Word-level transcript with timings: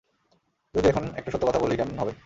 যদি 0.75 0.87
এখন 0.87 1.03
একটা 1.15 1.29
সত্যি 1.31 1.47
কথা 1.47 1.59
বলি, 1.59 1.75
কেমন 1.75 1.95
হবে? 1.99 2.13